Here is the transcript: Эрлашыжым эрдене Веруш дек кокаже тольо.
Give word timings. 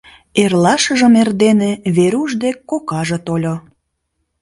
Эрлашыжым 0.41 1.13
эрдене 1.21 1.71
Веруш 1.95 2.31
дек 2.43 2.57
кокаже 2.69 3.17
тольо. 3.25 3.55